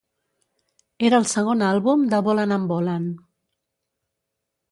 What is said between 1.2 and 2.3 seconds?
el segon àlbum de